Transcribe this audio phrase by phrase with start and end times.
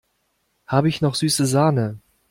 [0.65, 1.99] Habe ich noch süße Sahne?